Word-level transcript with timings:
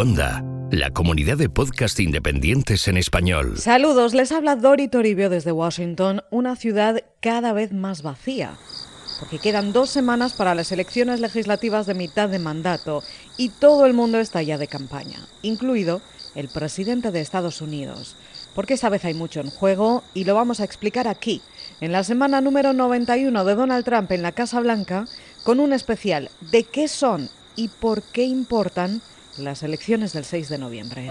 Onda, 0.00 0.42
la 0.70 0.90
comunidad 0.92 1.36
de 1.36 1.50
podcast 1.50 2.00
independientes 2.00 2.88
en 2.88 2.96
español. 2.96 3.58
Saludos, 3.58 4.14
les 4.14 4.32
habla 4.32 4.56
Dori 4.56 4.88
Toribio 4.88 5.28
desde 5.28 5.52
Washington, 5.52 6.22
una 6.30 6.56
ciudad 6.56 7.04
cada 7.20 7.52
vez 7.52 7.74
más 7.74 8.00
vacía. 8.00 8.56
Porque 9.18 9.38
quedan 9.38 9.74
dos 9.74 9.90
semanas 9.90 10.32
para 10.32 10.54
las 10.54 10.72
elecciones 10.72 11.20
legislativas 11.20 11.84
de 11.84 11.92
mitad 11.92 12.30
de 12.30 12.38
mandato 12.38 13.02
y 13.36 13.50
todo 13.50 13.84
el 13.84 13.92
mundo 13.92 14.20
está 14.20 14.42
ya 14.42 14.56
de 14.56 14.68
campaña, 14.68 15.18
incluido 15.42 16.00
el 16.34 16.48
presidente 16.48 17.10
de 17.10 17.20
Estados 17.20 17.60
Unidos. 17.60 18.16
Porque 18.54 18.72
esta 18.72 18.88
vez 18.88 19.04
hay 19.04 19.12
mucho 19.12 19.40
en 19.40 19.50
juego 19.50 20.02
y 20.14 20.24
lo 20.24 20.34
vamos 20.34 20.60
a 20.60 20.64
explicar 20.64 21.08
aquí, 21.08 21.42
en 21.82 21.92
la 21.92 22.04
semana 22.04 22.40
número 22.40 22.72
91 22.72 23.44
de 23.44 23.54
Donald 23.54 23.84
Trump 23.84 24.10
en 24.12 24.22
la 24.22 24.32
Casa 24.32 24.60
Blanca, 24.60 25.04
con 25.44 25.60
un 25.60 25.74
especial 25.74 26.30
de 26.50 26.64
qué 26.64 26.88
son 26.88 27.28
y 27.54 27.68
por 27.68 28.00
qué 28.00 28.24
importan 28.24 29.02
las 29.38 29.62
elecciones 29.62 30.12
del 30.12 30.24
6 30.24 30.48
de 30.48 30.58
noviembre. 30.58 31.10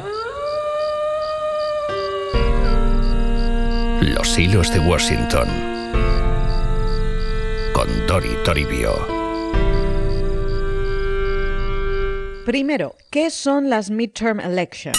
Los 4.01 4.37
hilos 4.37 4.71
de 4.73 4.79
Washington. 4.79 5.47
Con 7.73 8.07
Dori 8.07 8.35
Toribio. 8.43 8.93
Primero, 12.45 12.95
¿qué 13.09 13.29
son 13.29 13.69
las 13.69 13.89
midterm 13.89 14.39
elections? 14.39 14.97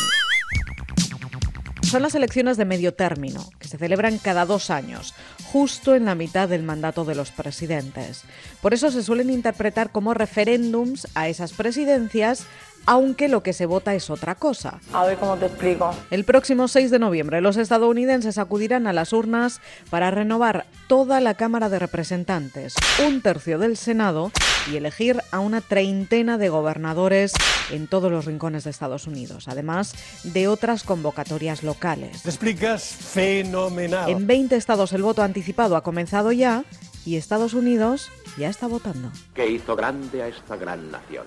Son 1.82 2.02
las 2.02 2.14
elecciones 2.14 2.56
de 2.56 2.64
medio 2.64 2.94
término, 2.94 3.50
que 3.58 3.66
se 3.66 3.76
celebran 3.76 4.18
cada 4.18 4.46
dos 4.46 4.70
años, 4.70 5.12
justo 5.50 5.96
en 5.96 6.04
la 6.04 6.14
mitad 6.14 6.48
del 6.48 6.62
mandato 6.62 7.04
de 7.04 7.16
los 7.16 7.32
presidentes. 7.32 8.22
Por 8.62 8.74
eso 8.74 8.92
se 8.92 9.02
suelen 9.02 9.28
interpretar 9.28 9.90
como 9.90 10.14
referéndums 10.14 11.08
a 11.16 11.28
esas 11.28 11.52
presidencias 11.52 12.46
aunque 12.86 13.28
lo 13.28 13.42
que 13.42 13.52
se 13.52 13.66
vota 13.66 13.94
es 13.94 14.10
otra 14.10 14.34
cosa. 14.34 14.80
A 14.92 15.04
ver 15.04 15.18
cómo 15.18 15.36
te 15.36 15.46
explico. 15.46 15.94
El 16.10 16.24
próximo 16.24 16.68
6 16.68 16.90
de 16.90 16.98
noviembre 16.98 17.40
los 17.40 17.56
estadounidenses 17.56 18.38
acudirán 18.38 18.86
a 18.86 18.92
las 18.92 19.12
urnas 19.12 19.60
para 19.90 20.10
renovar 20.10 20.66
toda 20.86 21.20
la 21.20 21.34
Cámara 21.34 21.68
de 21.68 21.78
Representantes, 21.78 22.74
un 23.06 23.20
tercio 23.20 23.58
del 23.58 23.76
Senado 23.76 24.32
y 24.70 24.76
elegir 24.76 25.22
a 25.30 25.40
una 25.40 25.60
treintena 25.60 26.38
de 26.38 26.48
gobernadores 26.48 27.32
en 27.70 27.86
todos 27.86 28.10
los 28.10 28.24
rincones 28.24 28.64
de 28.64 28.70
Estados 28.70 29.06
Unidos, 29.06 29.48
además 29.48 29.94
de 30.24 30.48
otras 30.48 30.82
convocatorias 30.82 31.62
locales. 31.62 32.22
Te 32.22 32.30
explicas 32.30 32.82
fenomenal. 32.84 34.10
En 34.10 34.26
20 34.26 34.56
estados 34.56 34.92
el 34.92 35.02
voto 35.02 35.22
anticipado 35.22 35.76
ha 35.76 35.82
comenzado 35.82 36.32
ya 36.32 36.64
y 37.04 37.16
Estados 37.16 37.54
Unidos 37.54 38.10
ya 38.36 38.48
está 38.48 38.66
votando. 38.66 39.10
Que 39.34 39.48
hizo 39.48 39.76
grande 39.76 40.22
a 40.22 40.28
esta 40.28 40.56
gran 40.56 40.90
nación 40.90 41.24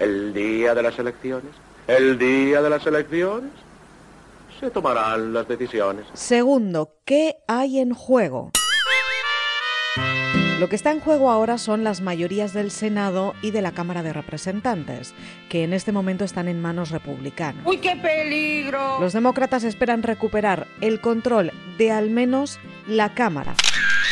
el 0.00 0.32
día 0.32 0.74
de 0.74 0.82
las 0.82 0.98
elecciones, 0.98 1.52
el 1.86 2.18
día 2.18 2.62
de 2.62 2.70
las 2.70 2.86
elecciones, 2.86 3.50
se 4.58 4.70
tomarán 4.70 5.32
las 5.32 5.46
decisiones. 5.46 6.06
Segundo, 6.14 6.96
¿qué 7.04 7.36
hay 7.46 7.78
en 7.78 7.94
juego? 7.94 8.50
Lo 10.58 10.68
que 10.68 10.76
está 10.76 10.90
en 10.92 11.00
juego 11.00 11.30
ahora 11.30 11.56
son 11.56 11.84
las 11.84 12.02
mayorías 12.02 12.52
del 12.52 12.70
Senado 12.70 13.32
y 13.40 13.50
de 13.50 13.62
la 13.62 13.72
Cámara 13.72 14.02
de 14.02 14.12
Representantes, 14.12 15.14
que 15.48 15.64
en 15.64 15.72
este 15.72 15.90
momento 15.90 16.24
están 16.24 16.48
en 16.48 16.60
manos 16.60 16.90
republicanas. 16.90 17.64
¡Uy, 17.66 17.78
qué 17.78 17.96
peligro! 17.96 19.00
Los 19.00 19.14
demócratas 19.14 19.64
esperan 19.64 20.02
recuperar 20.02 20.66
el 20.82 21.00
control 21.00 21.50
de 21.78 21.92
al 21.92 22.10
menos 22.10 22.58
la 22.86 23.14
Cámara. 23.14 23.54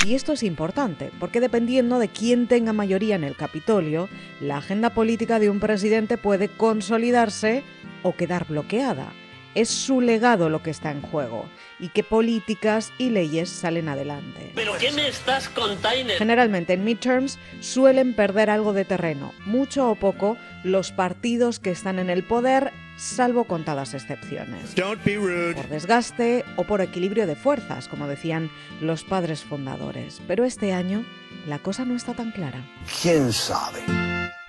Y 0.01 0.15
esto 0.15 0.33
es 0.33 0.43
importante, 0.45 1.11
porque 1.19 1.41
dependiendo 1.41 1.99
de 1.99 2.09
quién 2.09 2.47
tenga 2.47 2.73
mayoría 2.73 3.17
en 3.17 3.25
el 3.25 3.35
Capitolio, 3.35 4.09
la 4.41 4.59
agenda 4.59 4.91
política 4.91 5.39
de 5.41 5.51
un 5.51 5.59
presidente 5.59 6.17
puede 6.17 6.49
consolidarse 6.49 7.65
o 8.03 8.15
quedar 8.15 8.47
bloqueada. 8.47 9.13
Es 9.59 9.71
su 9.71 10.01
legado 10.01 10.51
lo 10.51 10.63
que 10.63 10.71
está 10.71 10.93
en 10.93 11.03
juego 11.03 11.45
y 11.81 11.89
qué 11.89 12.05
políticas 12.05 12.93
y 12.97 13.11
leyes 13.11 13.49
salen 13.49 13.89
adelante. 13.89 14.53
¿Pero 14.55 14.75
qué 14.79 14.93
me 14.93 15.09
estás 15.09 15.49
contando? 15.49 16.13
Generalmente 16.17 16.75
en 16.75 16.85
midterms 16.85 17.41
suelen 17.59 18.15
perder 18.15 18.51
algo 18.51 18.73
de 18.73 18.85
terreno, 18.85 19.33
mucho 19.47 19.91
o 19.91 19.97
poco, 19.97 20.37
los 20.63 20.93
partidos 20.93 21.59
que 21.59 21.73
están 21.73 21.99
en 21.99 22.09
el 22.09 22.23
poder, 22.23 22.73
salvo 22.97 23.47
contadas 23.49 23.95
excepciones. 23.95 24.77
Por 24.77 25.69
desgaste 25.69 26.45
o 26.55 26.63
por 26.63 26.81
equilibrio 26.81 27.27
de 27.27 27.35
fuerzas, 27.35 27.89
como 27.89 28.07
decían 28.07 28.53
los 28.81 29.03
padres 29.03 29.43
fundadores. 29.43 30.23
Pero 30.29 30.45
este 30.45 30.73
año 30.73 31.05
la 31.49 31.59
cosa 31.59 31.85
no 31.85 31.97
está 31.97 32.15
tan 32.15 32.31
clara. 32.31 32.65
¿Quién 33.03 33.33
sabe? 33.33 33.81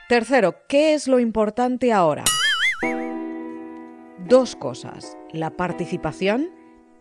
Tercero, 0.07 0.67
¿qué 0.67 0.93
es 0.93 1.07
lo 1.07 1.17
importante 1.19 1.91
ahora? 1.91 2.25
Dos 4.27 4.57
cosas, 4.57 5.17
la 5.31 5.49
participación 5.51 6.49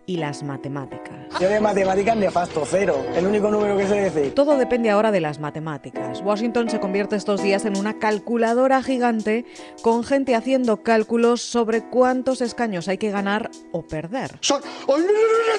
y 0.08 0.16
las 0.16 0.42
matemáticas. 0.42 1.14
Yo 1.38 1.50
de 1.50 1.60
matemáticas 1.60 2.16
nefasto, 2.16 2.62
cero. 2.64 3.04
El 3.14 3.26
único 3.26 3.50
número 3.50 3.76
que 3.76 3.86
sé 3.86 4.10
decir. 4.10 4.34
Todo 4.34 4.56
depende 4.56 4.88
ahora 4.88 5.12
de 5.12 5.20
las 5.20 5.38
matemáticas. 5.38 6.22
Washington 6.22 6.70
se 6.70 6.80
convierte 6.80 7.14
estos 7.14 7.42
días 7.42 7.66
en 7.66 7.76
una 7.76 7.98
calculadora 7.98 8.82
gigante 8.82 9.44
con 9.82 10.04
gente 10.04 10.34
haciendo 10.34 10.82
cálculos 10.82 11.42
sobre 11.42 11.90
cuántos 11.90 12.40
escaños 12.40 12.88
hay 12.88 12.96
que 12.96 13.10
ganar 13.10 13.50
o 13.70 13.86
perder. 13.86 14.38
Son 14.40 14.62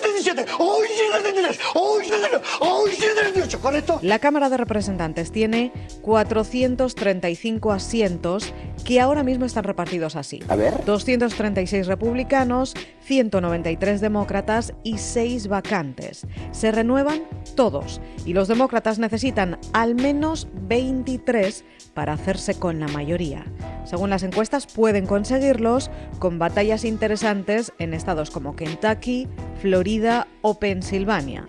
17, 0.04 0.46
17, 0.46 3.31
18, 3.36 3.62
¿correcto? 3.62 4.00
La 4.02 4.18
Cámara 4.18 4.50
de 4.50 4.58
Representantes 4.58 5.31
tiene 5.31 5.72
435 6.02 7.72
asientos 7.72 8.52
que 8.84 9.00
ahora 9.00 9.22
mismo 9.22 9.46
están 9.46 9.64
repartidos 9.64 10.16
así. 10.16 10.42
A 10.48 10.56
ver. 10.56 10.84
236 10.86 11.86
republicanos, 11.86 12.74
193 13.02 14.02
demócratas 14.02 14.38
y 14.83 14.97
6 14.97 15.47
vacantes. 15.47 16.25
Se 16.51 16.72
renuevan 16.72 17.23
todos 17.55 18.01
y 18.25 18.33
los 18.33 18.47
demócratas 18.47 19.00
necesitan 19.00 19.59
al 19.73 19.95
menos 19.95 20.47
23 20.53 21.66
para 21.94 22.13
hacerse 22.13 22.55
con 22.55 22.79
la 22.79 22.88
mayoría. 22.88 23.45
Según 23.85 24.09
las 24.09 24.23
encuestas 24.23 24.67
pueden 24.67 25.05
conseguirlos 25.05 25.89
con 26.19 26.39
batallas 26.39 26.85
interesantes 26.85 27.73
en 27.79 27.94
estados 27.94 28.29
como 28.29 28.55
Kentucky, 28.55 29.27
Florida 29.61 30.27
o 30.41 30.59
Pensilvania. 30.59 31.47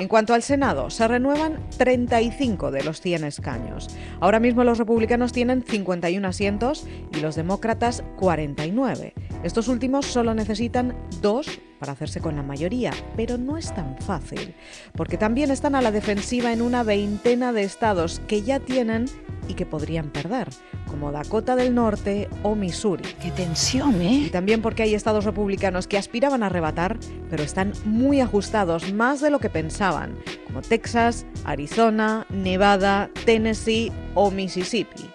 En 0.00 0.08
cuanto 0.08 0.32
al 0.32 0.42
Senado, 0.42 0.88
se 0.88 1.06
renuevan 1.06 1.60
35 1.76 2.70
de 2.70 2.82
los 2.82 3.02
100 3.02 3.24
escaños. 3.24 3.94
Ahora 4.18 4.40
mismo 4.40 4.64
los 4.64 4.78
republicanos 4.78 5.34
tienen 5.34 5.62
51 5.62 6.26
asientos 6.26 6.86
y 7.14 7.20
los 7.20 7.34
demócratas 7.36 8.02
49. 8.16 9.12
Estos 9.44 9.68
últimos 9.68 10.06
solo 10.06 10.32
necesitan 10.32 10.96
dos 11.20 11.60
para 11.80 11.92
hacerse 11.92 12.20
con 12.20 12.36
la 12.36 12.42
mayoría, 12.42 12.92
pero 13.16 13.38
no 13.38 13.56
es 13.56 13.74
tan 13.74 13.96
fácil, 13.98 14.54
porque 14.92 15.16
también 15.16 15.50
están 15.50 15.74
a 15.74 15.80
la 15.80 15.90
defensiva 15.90 16.52
en 16.52 16.60
una 16.60 16.82
veintena 16.82 17.52
de 17.52 17.62
estados 17.62 18.20
que 18.28 18.42
ya 18.42 18.60
tienen 18.60 19.06
y 19.48 19.54
que 19.54 19.64
podrían 19.64 20.10
perder, 20.10 20.48
como 20.86 21.10
Dakota 21.10 21.56
del 21.56 21.74
Norte 21.74 22.28
o 22.42 22.54
Missouri. 22.54 23.04
Qué 23.22 23.30
tensión, 23.30 24.00
Y 24.02 24.26
¿eh? 24.26 24.30
también 24.30 24.60
porque 24.60 24.82
hay 24.82 24.94
estados 24.94 25.24
republicanos 25.24 25.86
que 25.86 25.96
aspiraban 25.96 26.42
a 26.42 26.46
arrebatar, 26.46 26.98
pero 27.30 27.42
están 27.42 27.72
muy 27.86 28.20
ajustados, 28.20 28.92
más 28.92 29.22
de 29.22 29.30
lo 29.30 29.40
que 29.40 29.48
pensaban, 29.48 30.18
como 30.46 30.60
Texas, 30.60 31.24
Arizona, 31.44 32.26
Nevada, 32.28 33.10
Tennessee 33.24 33.90
o 34.14 34.30
Mississippi. 34.30 35.10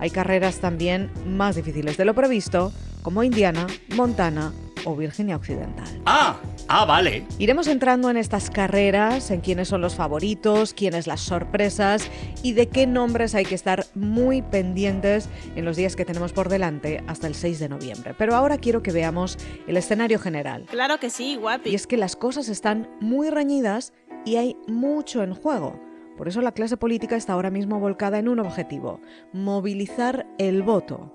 Hay 0.00 0.10
carreras 0.10 0.58
también 0.58 1.10
más 1.26 1.54
difíciles 1.54 1.96
de 1.96 2.04
lo 2.04 2.14
previsto, 2.14 2.72
como 3.02 3.22
Indiana, 3.22 3.66
Montana 3.96 4.52
o 4.84 4.96
Virginia 4.96 5.36
Occidental. 5.36 5.86
Ah, 6.06 6.36
ah, 6.68 6.84
vale. 6.84 7.26
Iremos 7.38 7.66
entrando 7.66 8.10
en 8.10 8.16
estas 8.16 8.50
carreras, 8.50 9.30
en 9.30 9.40
quiénes 9.40 9.68
son 9.68 9.80
los 9.80 9.94
favoritos, 9.94 10.74
quiénes 10.74 11.06
las 11.06 11.20
sorpresas 11.20 12.10
y 12.42 12.52
de 12.52 12.68
qué 12.68 12.86
nombres 12.86 13.34
hay 13.34 13.44
que 13.44 13.54
estar 13.54 13.86
muy 13.94 14.42
pendientes 14.42 15.28
en 15.56 15.64
los 15.64 15.76
días 15.76 15.96
que 15.96 16.04
tenemos 16.04 16.32
por 16.32 16.48
delante 16.48 17.02
hasta 17.06 17.26
el 17.26 17.34
6 17.34 17.58
de 17.58 17.68
noviembre. 17.68 18.14
Pero 18.16 18.34
ahora 18.34 18.58
quiero 18.58 18.82
que 18.82 18.92
veamos 18.92 19.38
el 19.66 19.76
escenario 19.76 20.18
general. 20.18 20.66
Claro 20.70 20.98
que 20.98 21.10
sí, 21.10 21.36
guapi. 21.36 21.70
Y 21.70 21.74
es 21.74 21.86
que 21.86 21.96
las 21.96 22.16
cosas 22.16 22.48
están 22.48 22.88
muy 23.00 23.30
reñidas 23.30 23.92
y 24.24 24.36
hay 24.36 24.56
mucho 24.66 25.22
en 25.22 25.34
juego. 25.34 25.80
Por 26.16 26.26
eso 26.26 26.42
la 26.42 26.52
clase 26.52 26.76
política 26.76 27.14
está 27.16 27.34
ahora 27.34 27.50
mismo 27.50 27.78
volcada 27.78 28.18
en 28.18 28.28
un 28.28 28.40
objetivo, 28.40 29.00
movilizar 29.32 30.26
el 30.38 30.62
voto. 30.62 31.14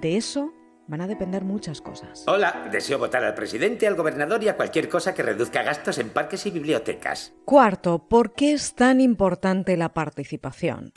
De 0.00 0.16
eso 0.16 0.52
van 0.92 1.00
a 1.00 1.06
depender 1.06 1.42
muchas 1.42 1.80
cosas. 1.80 2.24
Hola, 2.26 2.68
deseo 2.70 2.98
votar 2.98 3.24
al 3.24 3.32
presidente, 3.32 3.86
al 3.86 3.96
gobernador 3.96 4.44
y 4.44 4.48
a 4.48 4.56
cualquier 4.56 4.90
cosa 4.90 5.14
que 5.14 5.22
reduzca 5.22 5.62
gastos 5.62 5.96
en 5.96 6.10
parques 6.10 6.44
y 6.44 6.50
bibliotecas. 6.50 7.32
Cuarto, 7.46 8.06
¿por 8.10 8.34
qué 8.34 8.52
es 8.52 8.74
tan 8.74 9.00
importante 9.00 9.78
la 9.78 9.94
participación? 9.94 10.92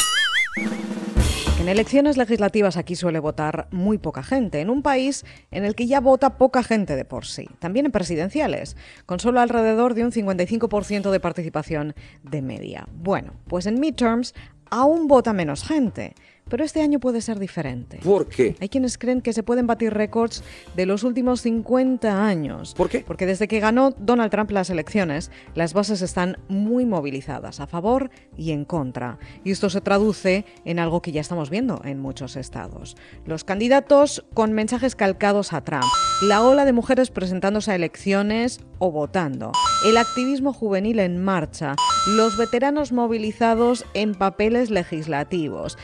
En 1.62 1.70
elecciones 1.70 2.18
legislativas 2.18 2.76
aquí 2.76 2.98
suele 2.98 3.20
votar 3.20 3.70
muy 3.72 3.98
poca 3.98 4.22
gente, 4.22 4.60
en 4.60 4.70
un 4.70 4.82
país 4.84 5.24
en 5.50 5.64
el 5.64 5.76
que 5.76 5.88
ya 5.88 6.02
vota 6.02 6.38
poca 6.38 6.62
gente 6.62 6.98
de 6.98 7.06
por 7.06 7.26
sí, 7.26 7.48
también 7.60 7.86
en 7.86 7.94
presidenciales, 7.94 8.76
con 9.06 9.22
solo 9.22 9.40
alrededor 9.40 9.94
de 9.94 10.04
un 10.04 10.12
55% 10.12 11.10
de 11.10 11.20
participación 11.22 11.96
de 12.22 12.42
media. 12.42 12.86
Bueno, 12.92 13.36
pues 13.48 13.66
en 13.66 13.80
midterms 13.80 14.34
aún 14.70 15.08
vota 15.08 15.32
menos 15.32 15.64
gente, 15.64 16.16
Pero 16.48 16.64
este 16.64 16.82
año 16.82 17.00
puede 17.00 17.22
ser 17.22 17.40
diferente. 17.40 18.00
¿Por 18.04 18.28
qué? 18.28 18.56
Hay 18.60 18.70
quienes 18.70 19.00
creen 19.00 19.22
que 19.22 19.34
se 19.34 19.42
pueden 19.42 19.66
batir 19.66 19.94
récords 19.94 20.44
de 20.76 20.86
los 20.86 21.04
últimos 21.04 21.42
50 21.42 22.24
años. 22.24 22.76
¿Por 22.76 22.88
qué? 22.88 23.00
Porque 23.00 23.26
desde 23.26 23.48
que 23.48 23.60
ganó 23.60 23.92
Donald 23.98 24.30
Trump 24.30 24.52
las 24.52 24.70
elecciones, 24.70 25.32
las 25.56 25.74
bases 25.74 26.04
están 26.04 26.38
muy 26.48 26.86
movilizadas, 26.86 27.60
a 27.60 27.66
favor 27.66 28.12
y 28.38 28.52
en 28.52 28.64
contra. 28.64 29.18
Y 29.44 29.52
esto 29.52 29.72
se 29.72 29.82
traduce 29.82 30.46
en 30.66 30.78
algo 30.78 31.02
que 31.02 31.12
ya 31.12 31.22
estamos 31.22 31.50
viendo 31.50 31.82
en 31.84 32.00
muchos 32.00 32.36
estados. 32.36 32.96
Los 33.26 33.44
candidatos 33.44 34.24
con 34.36 34.54
mensajes 34.54 34.96
calcados 34.96 35.52
a 35.52 35.62
Trump, 35.62 35.86
la 36.22 36.44
ola 36.44 36.66
de 36.66 36.74
mujeres 36.74 37.10
presentándose 37.10 37.72
a 37.72 37.76
elecciones 37.76 38.60
o 38.78 38.92
votando, 38.92 39.52
el 39.86 39.98
activismo 39.98 40.54
juvenil 40.54 41.00
en 41.00 41.24
marcha, 41.24 41.76
los 42.08 42.38
veteranos 42.38 42.92
movilizados 42.92 43.86
en 43.94 44.14
papeles 44.14 44.70
legislativos, 44.70 45.78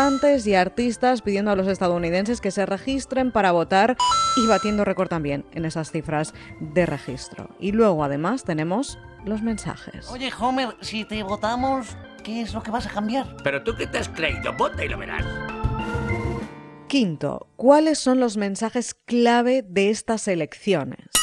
cantantes 0.00 0.46
y 0.46 0.54
artistas 0.54 1.20
pidiendo 1.20 1.50
a 1.50 1.56
los 1.56 1.66
estadounidenses 1.66 2.40
que 2.40 2.50
se 2.50 2.64
registren 2.64 3.32
para 3.32 3.52
votar 3.52 3.98
y 4.38 4.46
batiendo 4.46 4.82
récord 4.82 5.08
también 5.08 5.44
en 5.52 5.66
esas 5.66 5.90
cifras 5.90 6.32
de 6.58 6.86
registro. 6.86 7.50
Y 7.60 7.72
luego 7.72 8.02
además 8.02 8.44
tenemos 8.44 8.98
los 9.26 9.42
mensajes. 9.42 10.08
Oye, 10.08 10.30
Homer, 10.40 10.74
si 10.80 11.04
te 11.04 11.22
votamos, 11.22 11.98
¿qué 12.24 12.40
es 12.40 12.54
lo 12.54 12.62
que 12.62 12.70
vas 12.70 12.86
a 12.86 12.90
cambiar? 12.90 13.36
Pero 13.44 13.62
tú 13.62 13.74
qué 13.76 13.86
te 13.86 13.98
has 13.98 14.08
creído, 14.08 14.54
vota 14.54 14.82
y 14.82 14.88
lo 14.88 14.96
verás. 14.96 15.26
Quinto, 16.88 17.48
¿cuáles 17.56 17.98
son 17.98 18.20
los 18.20 18.38
mensajes 18.38 18.94
clave 18.94 19.62
de 19.68 19.90
estas 19.90 20.28
elecciones? 20.28 21.19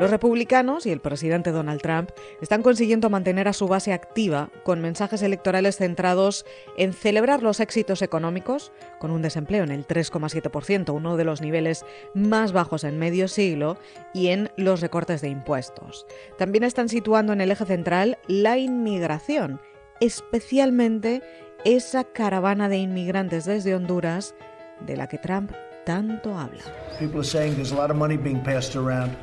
Los 0.00 0.10
republicanos 0.10 0.86
y 0.86 0.92
el 0.92 1.00
presidente 1.00 1.52
Donald 1.52 1.82
Trump 1.82 2.08
están 2.40 2.62
consiguiendo 2.62 3.10
mantener 3.10 3.48
a 3.48 3.52
su 3.52 3.68
base 3.68 3.92
activa 3.92 4.48
con 4.62 4.80
mensajes 4.80 5.20
electorales 5.20 5.76
centrados 5.76 6.46
en 6.78 6.94
celebrar 6.94 7.42
los 7.42 7.60
éxitos 7.60 8.00
económicos, 8.00 8.72
con 8.98 9.10
un 9.10 9.20
desempleo 9.20 9.62
en 9.62 9.70
el 9.70 9.86
3,7%, 9.86 10.94
uno 10.94 11.18
de 11.18 11.24
los 11.24 11.42
niveles 11.42 11.84
más 12.14 12.52
bajos 12.52 12.84
en 12.84 12.98
medio 12.98 13.28
siglo, 13.28 13.76
y 14.14 14.28
en 14.28 14.50
los 14.56 14.80
recortes 14.80 15.20
de 15.20 15.28
impuestos. 15.28 16.06
También 16.38 16.64
están 16.64 16.88
situando 16.88 17.34
en 17.34 17.42
el 17.42 17.50
eje 17.50 17.66
central 17.66 18.16
la 18.26 18.56
inmigración, 18.56 19.60
especialmente 20.00 21.22
esa 21.66 22.04
caravana 22.04 22.70
de 22.70 22.78
inmigrantes 22.78 23.44
desde 23.44 23.74
Honduras 23.74 24.34
de 24.80 24.96
la 24.96 25.08
que 25.08 25.18
Trump 25.18 25.52
tanto 25.84 26.38
habla. 26.38 26.62
People 26.98 27.20
are 27.20 27.22
saying 27.22 27.54
there's 27.54 27.72
a 27.72 27.76
lot 27.76 27.90
of 27.90 27.98
money 27.98 28.16
being 28.16 28.42
passed 28.42 28.76
around 28.76 29.14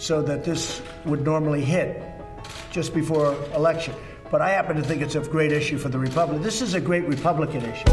so 0.00 0.22
that 0.22 0.42
this 0.44 0.80
would 1.04 1.22
normally 1.24 1.62
hit 1.62 2.02
just 2.72 2.94
before 2.94 3.36
election. 3.54 3.94
But 4.30 4.40
I 4.40 4.50
happen 4.50 4.76
to 4.76 4.82
think 4.82 5.02
it's 5.02 5.16
a 5.16 5.20
great 5.20 5.52
issue 5.52 5.76
for 5.76 5.90
the 5.90 5.98
Republic. 5.98 6.42
This 6.42 6.62
is 6.62 6.74
a 6.74 6.80
great 6.80 7.06
Republican 7.06 7.62
issue. 7.62 7.90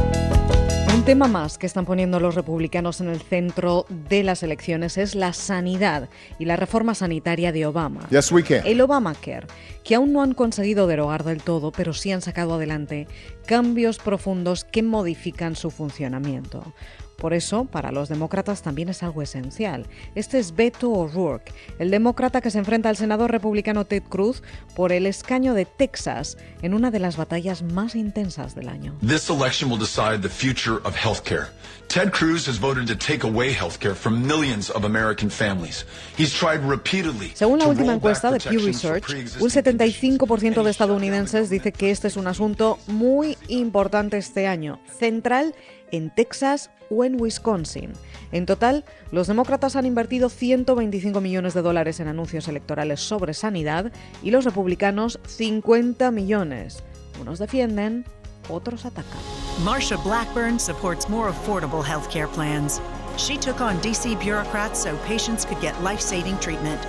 Un 0.94 1.04
tema 1.04 1.28
más 1.28 1.58
que 1.58 1.68
están 1.68 1.86
poniendo 1.86 2.20
los 2.20 2.36
republicanos 2.36 3.02
en 3.02 3.10
el 3.10 3.22
centro 3.22 3.86
de 4.10 4.24
las 4.24 4.42
elecciones 4.42 4.98
es 4.98 5.16
la 5.16 5.32
sanidad 5.34 6.10
y 6.40 6.46
la 6.46 6.56
reforma 6.56 6.96
sanitaria 6.96 7.52
de 7.52 7.66
Obama. 7.66 8.08
Yes, 8.10 8.32
we 8.32 8.44
can. 8.44 8.66
El 8.66 8.82
Obamacare, 8.82 9.48
que 9.84 9.96
aún 9.96 10.12
no 10.12 10.22
han 10.22 10.34
conseguido 10.34 10.88
derogar 10.88 11.24
del 11.24 11.44
todo, 11.44 11.72
pero 11.72 11.94
sí 11.94 12.12
han 12.12 12.22
sacado 12.22 12.56
adelante 12.56 13.08
cambios 13.46 14.00
profundos 14.00 14.64
que 14.64 14.82
modifican 14.82 15.56
su 15.56 15.72
funcionamiento. 15.72 16.74
Por 17.18 17.34
eso, 17.34 17.66
para 17.66 17.92
los 17.92 18.10
demócratas 18.10 18.62
también 18.62 18.90
es 18.90 19.02
algo 19.02 19.24
esencial. 19.24 19.88
Este 20.14 20.38
es 20.38 20.56
Beto 20.56 20.92
O'Rourke, 20.92 21.52
el 21.80 21.90
demócrata 21.90 22.42
que 22.42 22.52
se 22.52 22.60
enfrenta 22.60 22.90
al 22.90 22.96
senador 22.96 23.32
republicano 23.32 23.86
Ted 23.86 24.04
Cruz 24.04 24.44
por 24.76 24.92
el 24.92 25.08
escaño 25.08 25.56
de 25.56 25.66
Texas 25.66 26.38
en 26.62 26.76
una 26.76 26.92
de 26.92 27.00
las 27.00 27.18
batallas 27.18 27.64
más 27.64 27.96
intensas 27.96 28.54
del 28.54 28.70
año. 28.70 28.96
This 29.02 29.30
election 29.32 29.72
will 29.72 29.80
decide 29.80 30.22
the 30.22 30.30
future 30.30 30.78
of 30.84 30.96
healthcare. 30.96 31.48
Ted 31.88 32.12
Cruz 32.12 32.48
has 32.48 32.60
voted 32.60 32.86
to 32.88 32.96
take 32.96 33.24
away 33.24 33.52
healthcare 33.52 33.96
from 33.96 34.22
millions 34.28 34.70
of 34.70 34.84
American 34.84 35.30
families. 35.30 35.86
He's 36.18 36.34
tried 36.34 36.60
repeatedly 36.68 37.32
Según 37.34 37.60
la 37.60 37.68
última 37.68 37.94
encuesta 37.94 38.30
de 38.30 38.40
Pew 38.40 38.60
Research, 38.60 39.10
un 39.40 39.50
75% 39.50 40.64
de 40.64 40.70
estadounidenses 40.70 41.50
dice 41.50 41.72
que 41.72 41.90
este 41.90 42.10
es 42.10 42.18
un 42.18 42.28
asunto 42.28 42.78
muy 42.86 43.38
importante 43.48 44.18
este 44.18 44.48
año, 44.48 44.80
central 45.00 45.56
en 45.92 46.14
Texas 46.14 46.70
o 46.90 47.04
en 47.04 47.20
Wisconsin. 47.20 47.94
En 48.32 48.46
total, 48.46 48.86
los 49.12 49.28
demócratas 49.28 49.76
han 49.76 49.86
invertido 49.86 50.30
125 50.30 51.22
millones 51.22 51.54
de 51.54 51.62
dólares 51.62 52.00
en 52.00 52.08
anuncios 52.08 52.48
electorales 52.48 53.00
sobre 53.00 53.34
sanidad 53.34 53.92
y 54.24 54.32
los 54.32 54.46
republicanos 54.46 55.20
50 55.28 56.12
millones. 56.12 56.84
Unos 57.22 57.40
defienden, 57.40 58.06
otros 58.50 58.86
atacan. 58.86 59.20
Marsha 59.64 60.02
Blackburn 60.04 60.60
supports 60.60 61.10
more 61.10 61.30
affordable 61.30 61.84
health 61.84 62.10
care 62.10 62.28
plans. 62.28 62.82
She 63.18 63.38
took 63.38 63.62
on 63.62 63.78
DC 63.82 64.20
bureaucrats 64.20 64.80
so 64.82 64.96
patients 65.08 65.46
could 65.46 65.60
get 65.60 65.82
life 65.82 66.00
saving 66.00 66.38
treatment. 66.40 66.80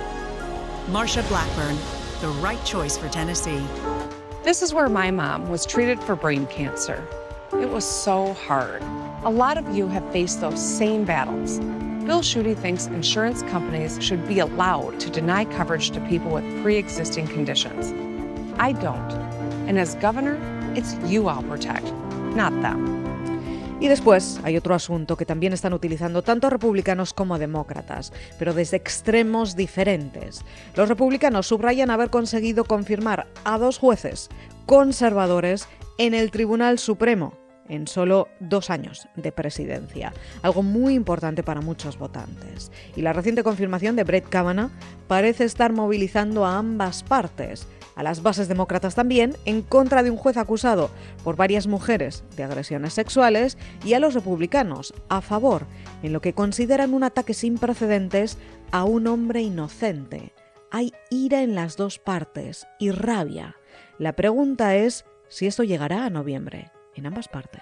Marsha 0.91 1.27
Blackburn, 1.27 1.75
the 2.21 2.29
right 2.41 2.63
choice 2.63 2.97
for 2.97 3.09
Tennessee. 3.09 3.61
This 4.43 4.61
is 4.61 4.73
where 4.73 4.89
my 4.89 5.11
mom 5.11 5.49
was 5.49 5.65
treated 5.65 5.99
for 5.99 6.15
brain 6.15 6.45
cancer. 6.47 7.03
It 7.53 7.69
was 7.69 7.83
so 7.83 8.33
hard. 8.33 8.83
A 9.25 9.29
lot 9.29 9.57
of 9.57 9.75
you 9.75 9.85
have 9.89 10.09
faced 10.13 10.39
those 10.39 10.61
same 10.61 11.03
battles. 11.03 11.59
Bill 12.05 12.21
Schuette 12.21 12.57
thinks 12.57 12.87
insurance 12.87 13.43
companies 13.51 14.01
should 14.01 14.25
be 14.29 14.39
allowed 14.39 14.97
to 15.01 15.09
deny 15.09 15.43
coverage 15.43 15.91
to 15.91 15.99
people 16.07 16.31
with 16.31 16.45
pre 16.63 16.77
existing 16.77 17.27
conditions. 17.27 17.91
I 18.59 18.71
don't. 18.71 19.11
And 19.67 19.77
as 19.77 19.95
governor, 19.95 20.37
it's 20.73 20.95
you 21.05 21.27
I'll 21.27 21.43
protect, 21.43 21.91
not 22.33 22.53
them. 22.61 22.95
Y 23.81 23.89
después 23.89 24.39
hay 24.45 24.55
otro 24.55 24.73
asunto 24.73 25.17
que 25.17 25.25
también 25.25 25.51
están 25.51 25.73
utilizando 25.73 26.21
tanto 26.21 26.49
republicanos 26.49 27.13
como 27.13 27.37
demócratas, 27.37 28.13
pero 28.37 28.53
desde 28.53 28.77
extremos 28.77 29.57
diferentes. 29.57 30.45
Los 30.75 30.87
republicanos 30.87 31.45
subrayan 31.47 31.89
haber 31.89 32.09
conseguido 32.09 32.63
confirmar 32.63 33.27
a 33.43 33.57
dos 33.57 33.79
jueces 33.79 34.29
conservadores 34.65 35.67
en 35.97 36.13
el 36.13 36.31
Tribunal 36.31 36.79
Supremo 36.79 37.38
en 37.69 37.87
solo 37.87 38.27
dos 38.39 38.69
años 38.69 39.07
de 39.15 39.31
presidencia, 39.31 40.13
algo 40.41 40.63
muy 40.63 40.95
importante 40.95 41.43
para 41.43 41.61
muchos 41.61 41.97
votantes. 41.97 42.71
Y 42.95 43.01
la 43.01 43.13
reciente 43.13 43.43
confirmación 43.43 43.95
de 43.95 44.03
Brett 44.03 44.27
Kavanaugh 44.27 44.71
parece 45.07 45.45
estar 45.45 45.71
movilizando 45.71 46.45
a 46.45 46.57
ambas 46.57 47.03
partes, 47.03 47.67
a 47.95 48.03
las 48.03 48.21
bases 48.23 48.47
demócratas 48.47 48.95
también, 48.95 49.35
en 49.45 49.61
contra 49.61 50.03
de 50.03 50.11
un 50.11 50.17
juez 50.17 50.37
acusado 50.37 50.89
por 51.23 51.35
varias 51.35 51.67
mujeres 51.67 52.23
de 52.35 52.43
agresiones 52.43 52.93
sexuales, 52.93 53.57
y 53.85 53.93
a 53.93 53.99
los 53.99 54.13
republicanos, 54.13 54.93
a 55.09 55.21
favor, 55.21 55.65
en 56.01 56.13
lo 56.13 56.21
que 56.21 56.33
consideran 56.33 56.93
un 56.93 57.03
ataque 57.03 57.33
sin 57.33 57.57
precedentes 57.57 58.37
a 58.71 58.83
un 58.83 59.07
hombre 59.07 59.41
inocente. 59.41 60.33
Hay 60.71 60.93
ira 61.09 61.41
en 61.41 61.55
las 61.55 61.77
dos 61.77 61.99
partes 61.99 62.67
y 62.79 62.91
rabia. 62.91 63.55
La 63.97 64.13
pregunta 64.15 64.75
es 64.75 65.05
si 65.27 65.47
esto 65.47 65.63
llegará 65.63 66.05
a 66.05 66.09
noviembre 66.09 66.71
en 66.95 67.05
ambas 67.05 67.27
partes. 67.27 67.61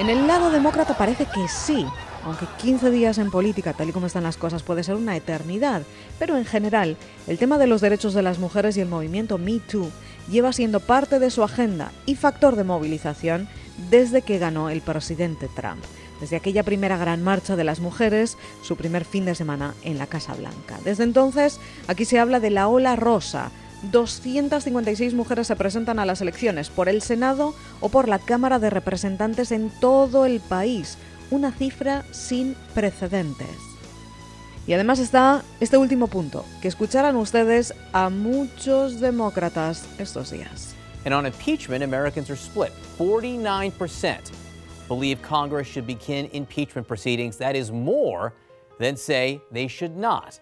En 0.00 0.08
el 0.08 0.26
lado 0.26 0.50
demócrata 0.50 0.96
parece 0.96 1.26
que 1.26 1.46
sí, 1.46 1.86
aunque 2.24 2.46
15 2.58 2.90
días 2.90 3.18
en 3.18 3.30
política, 3.30 3.74
tal 3.74 3.90
y 3.90 3.92
como 3.92 4.06
están 4.06 4.22
las 4.22 4.38
cosas, 4.38 4.62
puede 4.62 4.82
ser 4.82 4.94
una 4.94 5.14
eternidad. 5.14 5.82
Pero 6.18 6.38
en 6.38 6.46
general, 6.46 6.96
el 7.26 7.36
tema 7.36 7.58
de 7.58 7.66
los 7.66 7.82
derechos 7.82 8.14
de 8.14 8.22
las 8.22 8.38
mujeres 8.38 8.76
y 8.76 8.80
el 8.80 8.88
movimiento 8.88 9.36
Me 9.36 9.60
Too 9.60 9.90
lleva 10.30 10.54
siendo 10.54 10.80
parte 10.80 11.18
de 11.18 11.30
su 11.30 11.42
agenda 11.42 11.92
y 12.06 12.14
factor 12.14 12.56
de 12.56 12.64
movilización 12.64 13.46
desde 13.90 14.22
que 14.22 14.38
ganó 14.38 14.70
el 14.70 14.80
presidente 14.80 15.48
Trump 15.54 15.84
desde 16.20 16.36
aquella 16.36 16.62
primera 16.62 16.96
gran 16.96 17.22
marcha 17.22 17.56
de 17.56 17.64
las 17.64 17.80
mujeres, 17.80 18.36
su 18.62 18.76
primer 18.76 19.04
fin 19.04 19.24
de 19.24 19.34
semana 19.34 19.74
en 19.82 19.98
la 19.98 20.06
Casa 20.06 20.34
Blanca. 20.34 20.78
Desde 20.84 21.04
entonces, 21.04 21.58
aquí 21.88 22.04
se 22.04 22.18
habla 22.18 22.40
de 22.40 22.50
la 22.50 22.68
ola 22.68 22.96
rosa. 22.96 23.50
256 23.90 25.14
mujeres 25.14 25.46
se 25.46 25.56
presentan 25.56 25.98
a 25.98 26.04
las 26.04 26.20
elecciones 26.20 26.68
por 26.68 26.88
el 26.88 27.00
Senado 27.00 27.54
o 27.80 27.88
por 27.88 28.08
la 28.08 28.18
Cámara 28.18 28.58
de 28.58 28.68
Representantes 28.68 29.52
en 29.52 29.70
todo 29.80 30.26
el 30.26 30.40
país, 30.40 30.98
una 31.30 31.52
cifra 31.52 32.04
sin 32.10 32.54
precedentes. 32.74 33.48
Y 34.66 34.74
además 34.74 34.98
está 34.98 35.42
este 35.60 35.78
último 35.78 36.08
punto, 36.08 36.44
que 36.60 36.68
escucharán 36.68 37.16
ustedes 37.16 37.74
a 37.92 38.10
muchos 38.10 39.00
demócratas 39.00 39.86
estos 39.98 40.30
días. 40.30 40.74
And 41.06 41.14
on 41.14 41.24
impeachment, 41.24 41.82
Americans 41.82 42.28
are 42.28 42.38
split. 42.38 42.72
49% 42.98 44.49
believe 44.90 45.22
Congress 45.22 45.68
should 45.68 45.86
begin 45.86 46.28
impeachment 46.32 46.86
proceedings. 46.86 47.38
That 47.38 47.54
is 47.54 47.70
more 47.70 48.34
than 48.78 48.96
say 48.96 49.40
they 49.52 49.68
should 49.68 49.96
not. 49.96 50.40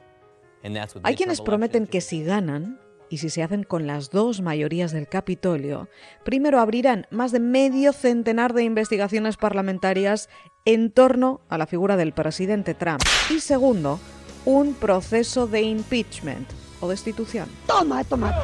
And 0.65 0.75
that's 0.75 0.95
what 0.95 1.05
Hay 1.05 1.15
quienes 1.15 1.41
prometen 1.41 1.87
que 1.87 2.01
si 2.01 2.25
ganan, 2.25 2.81
y 3.11 3.19
si 3.19 3.29
se 3.31 3.43
hacen 3.43 3.63
con 3.63 3.87
las 3.87 4.11
dos 4.11 4.41
mayorías 4.41 4.93
del 4.93 5.07
Capitolio, 5.07 5.89
primero 6.25 6.61
abrirán 6.61 7.07
más 7.11 7.31
de 7.31 7.41
medio 7.41 7.93
centenar 7.93 8.55
de 8.55 8.65
investigaciones 8.65 9.37
parlamentarias 9.37 10.29
en 10.65 10.91
torno 10.91 11.41
a 11.49 11.59
la 11.59 11.67
figura 11.67 11.97
del 11.97 12.13
presidente 12.13 12.75
Trump 12.75 13.03
y 13.31 13.41
segundo, 13.41 14.01
un 14.45 14.75
proceso 14.75 15.47
de 15.47 15.63
impeachment 15.63 16.49
o 16.81 16.89
destitución. 16.89 17.49
Toma, 17.67 18.03
toma. 18.05 18.35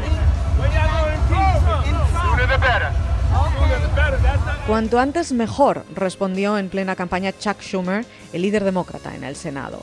Cuanto 4.66 4.98
antes 4.98 5.32
mejor, 5.32 5.84
respondió 5.94 6.56
en 6.56 6.70
plena 6.70 6.96
campaña 6.96 7.32
Chuck 7.38 7.60
Schumer, 7.60 8.06
el 8.32 8.42
líder 8.42 8.64
demócrata 8.64 9.14
en 9.14 9.22
el 9.22 9.36
Senado. 9.36 9.82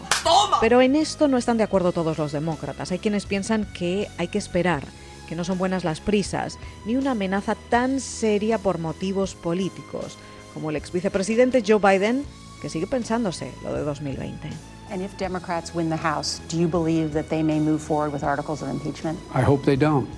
Pero 0.59 0.81
en 0.81 0.95
esto 0.95 1.27
no 1.27 1.37
están 1.37 1.57
de 1.57 1.63
acuerdo 1.63 1.91
todos 1.91 2.17
los 2.17 2.31
demócratas. 2.31 2.91
Hay 2.91 2.97
quienes 2.97 3.27
piensan 3.27 3.71
que 3.73 4.07
hay 4.17 4.27
que 4.29 4.39
esperar, 4.39 4.83
que 5.29 5.35
no 5.35 5.43
son 5.43 5.59
buenas 5.59 5.83
las 5.83 6.01
prisas, 6.01 6.57
ni 6.85 6.95
una 6.95 7.11
amenaza 7.11 7.55
tan 7.69 7.99
seria 7.99 8.57
por 8.57 8.79
motivos 8.79 9.35
políticos, 9.35 10.17
como 10.53 10.71
el 10.71 10.75
ex 10.77 10.91
vicepresidente 10.91 11.63
Joe 11.65 11.79
Biden, 11.79 12.25
que 12.59 12.69
sigue 12.69 12.87
pensándose 12.87 13.51
lo 13.63 13.73
de 13.73 13.81
2020. 13.81 14.49
And 14.89 15.01
if 15.01 15.15
Democrats 15.17 15.73
win 15.75 15.89
the 15.89 15.97
House, 15.97 16.41
do 16.49 16.57
you 16.57 16.67
believe 16.67 17.13
that 17.13 17.29
they 17.29 17.43
may 17.43 17.59
move 17.59 17.79
forward 17.81 18.11
with 18.11 18.23
articles 18.23 18.61
of 18.61 18.69
impeachment? 18.69 19.19
I 19.33 19.41
hope 19.41 19.63
they 19.63 19.77
don't. 19.77 20.09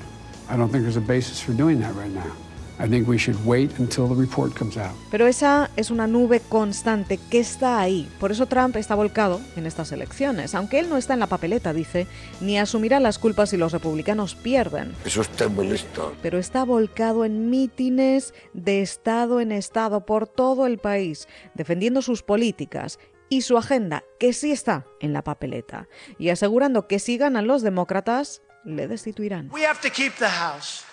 I 0.49 0.57
don't 0.57 0.71
think 0.71 0.83
there's 0.83 0.97
a 0.97 1.01
basis 1.01 1.41
for 1.41 1.53
doing 1.53 1.79
that 1.81 1.93
right 1.95 2.11
now. 2.11 2.31
I 2.79 2.89
think 2.89 3.07
we 3.07 3.17
should 3.17 3.37
wait 3.45 3.71
until 3.79 4.07
the 4.07 4.15
report 4.15 4.57
comes 4.57 4.77
out. 4.77 4.91
Pero 5.11 5.27
esa 5.27 5.69
es 5.75 5.91
una 5.91 6.07
nube 6.07 6.41
constante 6.49 7.19
que 7.29 7.39
está 7.39 7.79
ahí. 7.79 8.09
Por 8.19 8.31
eso 8.31 8.47
Trump 8.47 8.75
está 8.75 8.95
volcado 8.95 9.39
en 9.55 9.65
estas 9.65 9.91
elecciones. 9.91 10.55
Aunque 10.55 10.79
él 10.79 10.89
no 10.89 10.97
está 10.97 11.13
en 11.13 11.19
la 11.19 11.27
papeleta, 11.27 11.73
dice, 11.73 12.07
ni 12.41 12.57
asumirá 12.57 12.99
las 12.99 13.19
culpas 13.19 13.51
si 13.51 13.57
los 13.57 13.71
republicanos 13.71 14.35
pierden. 14.35 14.93
Eso 15.05 15.21
está 15.21 15.47
muy 15.47 15.67
listo. 15.67 16.13
Pero 16.21 16.37
está 16.39 16.63
volcado 16.63 17.25
en 17.25 17.49
mítines 17.49 18.33
de 18.53 18.81
estado 18.81 19.39
en 19.39 19.51
estado 19.51 20.05
por 20.05 20.27
todo 20.27 20.65
el 20.65 20.79
país, 20.79 21.27
defendiendo 21.53 22.01
sus 22.01 22.23
políticas 22.23 22.99
y 23.29 23.41
su 23.41 23.57
agenda, 23.57 24.03
que 24.19 24.33
sí 24.33 24.51
está 24.51 24.85
en 24.99 25.13
la 25.13 25.23
papeleta, 25.23 25.87
y 26.19 26.29
asegurando 26.29 26.87
que 26.87 26.99
si 26.99 27.17
ganan 27.17 27.47
los 27.47 27.61
demócratas, 27.61 28.41
le 28.63 28.87
destituirán. 28.87 29.49
We 29.51 29.65
have 29.65 29.79
to 29.81 29.89
keep 29.89 30.13
the 30.19 30.27
House. 30.27 30.83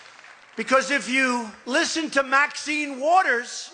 Because 0.57 0.91
if 0.91 1.09
you 1.09 1.49
listen 1.67 2.11
to 2.11 2.23
Maxine 2.23 3.01
Waters, 3.01 3.71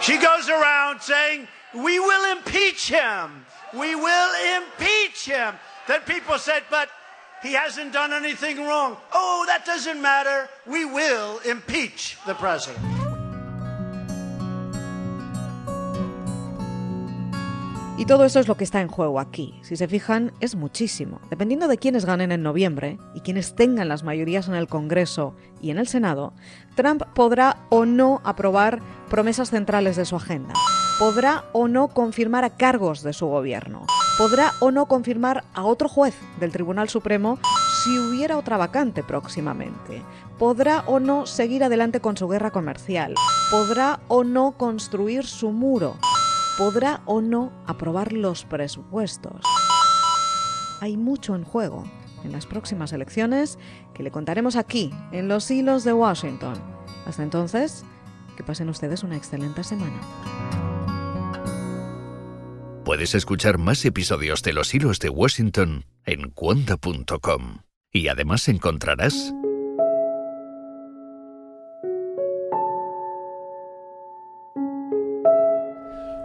she 0.00 0.18
goes 0.18 0.48
around 0.48 1.00
saying, 1.00 1.48
We 1.74 1.98
will 1.98 2.36
impeach 2.36 2.88
him. 2.88 3.46
We 3.72 3.94
will 3.94 4.62
impeach 4.62 5.24
him. 5.24 5.54
Then 5.88 6.00
people 6.02 6.38
said, 6.38 6.62
But 6.70 6.88
he 7.42 7.52
hasn't 7.52 7.92
done 7.92 8.12
anything 8.12 8.58
wrong. 8.64 8.96
Oh, 9.12 9.44
that 9.46 9.66
doesn't 9.66 10.00
matter. 10.00 10.48
We 10.66 10.84
will 10.84 11.38
impeach 11.40 12.16
the 12.26 12.34
president. 12.34 13.03
Y 17.96 18.06
todo 18.06 18.24
eso 18.24 18.40
es 18.40 18.48
lo 18.48 18.56
que 18.56 18.64
está 18.64 18.80
en 18.80 18.88
juego 18.88 19.20
aquí. 19.20 19.54
Si 19.62 19.76
se 19.76 19.86
fijan, 19.86 20.32
es 20.40 20.56
muchísimo. 20.56 21.20
Dependiendo 21.30 21.68
de 21.68 21.78
quiénes 21.78 22.04
ganen 22.04 22.32
en 22.32 22.42
noviembre 22.42 22.98
y 23.14 23.20
quienes 23.20 23.54
tengan 23.54 23.86
las 23.86 24.02
mayorías 24.02 24.48
en 24.48 24.54
el 24.54 24.66
Congreso 24.66 25.36
y 25.62 25.70
en 25.70 25.78
el 25.78 25.86
Senado, 25.86 26.32
Trump 26.74 27.04
podrá 27.14 27.56
o 27.68 27.86
no 27.86 28.20
aprobar 28.24 28.80
promesas 29.08 29.50
centrales 29.50 29.94
de 29.94 30.06
su 30.06 30.16
agenda. 30.16 30.54
Podrá 30.98 31.44
o 31.52 31.68
no 31.68 31.86
confirmar 31.86 32.42
a 32.42 32.56
cargos 32.56 33.04
de 33.04 33.12
su 33.12 33.26
gobierno. 33.26 33.86
Podrá 34.18 34.54
o 34.58 34.72
no 34.72 34.86
confirmar 34.86 35.44
a 35.54 35.62
otro 35.64 35.88
juez 35.88 36.16
del 36.40 36.50
Tribunal 36.50 36.88
Supremo 36.88 37.38
si 37.84 37.96
hubiera 37.96 38.38
otra 38.38 38.56
vacante 38.56 39.04
próximamente. 39.04 40.02
Podrá 40.36 40.82
o 40.86 40.98
no 40.98 41.26
seguir 41.26 41.62
adelante 41.62 42.00
con 42.00 42.16
su 42.16 42.26
guerra 42.26 42.50
comercial. 42.50 43.14
Podrá 43.52 44.00
o 44.08 44.24
no 44.24 44.52
construir 44.52 45.26
su 45.26 45.52
muro 45.52 45.96
podrá 46.56 47.02
o 47.06 47.20
no 47.20 47.52
aprobar 47.66 48.12
los 48.12 48.44
presupuestos. 48.44 49.40
Hay 50.80 50.96
mucho 50.96 51.34
en 51.34 51.44
juego 51.44 51.84
en 52.24 52.32
las 52.32 52.46
próximas 52.46 52.92
elecciones 52.92 53.58
que 53.92 54.02
le 54.02 54.10
contaremos 54.10 54.56
aquí, 54.56 54.90
en 55.12 55.28
los 55.28 55.50
hilos 55.50 55.84
de 55.84 55.92
Washington. 55.92 56.54
Hasta 57.06 57.22
entonces, 57.22 57.84
que 58.36 58.42
pasen 58.42 58.68
ustedes 58.68 59.02
una 59.02 59.16
excelente 59.16 59.62
semana. 59.62 60.00
Puedes 62.84 63.14
escuchar 63.14 63.58
más 63.58 63.84
episodios 63.84 64.42
de 64.42 64.52
Los 64.52 64.74
Hilos 64.74 64.98
de 64.98 65.08
Washington 65.08 65.86
en 66.04 66.30
cuanda.com 66.30 67.58
y 67.92 68.08
además 68.08 68.48
encontrarás... 68.48 69.32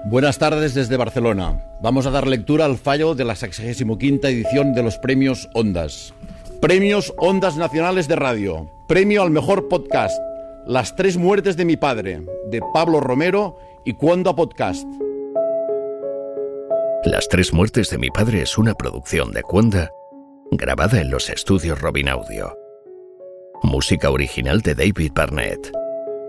Buenas 0.10 0.40
tardes 0.40 0.74
desde 0.74 0.98
Barcelona. 0.98 1.64
Vamos 1.84 2.08
a 2.08 2.10
dar 2.10 2.26
lectura 2.26 2.66
al 2.66 2.80
fallo 2.80 3.14
de 3.14 3.26
la 3.26 3.36
65 3.36 4.26
edición 4.26 4.74
de 4.74 4.82
los 4.82 4.98
premios 4.98 5.48
Ondas. 5.54 6.16
Premios 6.60 7.14
Ondas 7.20 7.58
Nacionales 7.58 8.08
de 8.08 8.16
Radio. 8.16 8.72
Premio 8.88 9.22
al 9.22 9.30
mejor 9.30 9.68
podcast. 9.68 10.20
Las 10.66 10.96
tres 10.96 11.16
muertes 11.16 11.58
de 11.58 11.66
mi 11.66 11.78
padre, 11.78 12.26
de 12.50 12.60
Pablo 12.74 13.02
Romero 13.02 13.60
y 13.86 13.94
Cuando 13.94 14.36
Podcast. 14.36 14.88
Las 17.04 17.30
tres 17.30 17.54
muertes 17.54 17.92
de 17.92 18.00
mi 18.00 18.10
padre 18.10 18.42
es 18.42 18.58
una 18.58 18.74
producción 18.74 19.32
de 19.32 19.44
Cuanda, 19.44 19.92
grabada 20.50 21.02
en 21.02 21.12
los 21.12 21.30
estudios 21.30 21.80
Robin 21.82 22.10
Audio. 22.10 22.58
Música 23.62 24.10
original 24.10 24.62
de 24.62 24.74
David 24.74 25.12
Barnett. 25.14 25.72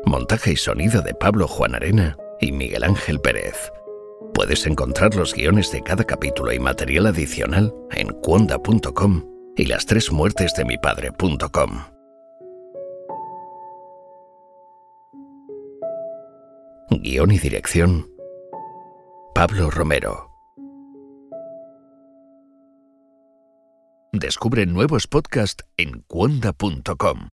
Montaje 0.04 0.52
y 0.52 0.56
sonido 0.56 1.00
de 1.00 1.14
Pablo 1.14 1.48
Juan 1.48 1.74
Arena 1.74 2.18
y 2.40 2.52
Miguel 2.52 2.84
Ángel 2.84 3.20
Pérez. 3.20 3.72
Puedes 4.34 4.66
encontrar 4.66 5.14
los 5.14 5.34
guiones 5.34 5.70
de 5.70 5.82
cada 5.82 6.04
capítulo 6.04 6.52
y 6.52 6.58
material 6.58 7.06
adicional 7.06 7.74
en 7.90 8.08
cuonda.com 8.08 9.24
y 9.56 9.66
las 9.66 9.86
tres 9.86 10.10
muertes 10.10 10.54
de 10.54 10.64
mi 10.64 10.78
padre.com. 10.78 11.84
Guión 16.90 17.30
y 17.30 17.38
dirección 17.38 18.10
Pablo 19.34 19.70
Romero. 19.70 20.30
Descubre 24.12 24.66
nuevos 24.66 25.06
podcasts 25.06 25.64
en 25.76 26.02
cuonda.com, 26.06 27.28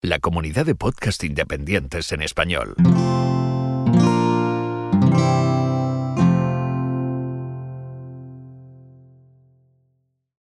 la 0.00 0.20
comunidad 0.20 0.64
de 0.64 0.74
podcast 0.74 1.24
independientes 1.24 2.12
en 2.12 2.22
español. 2.22 2.76